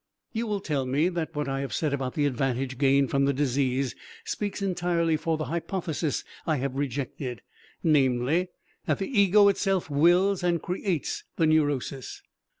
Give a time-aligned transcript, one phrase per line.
[0.33, 3.33] You will tell me that what I have said about the advantage gained from the
[3.33, 7.43] disease speaks entirely for the hypothesis I have rejected,
[7.83, 8.47] namely,
[8.87, 12.23] that the ego itself wills and creates the neurosis.